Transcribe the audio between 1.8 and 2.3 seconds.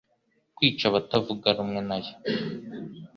nayo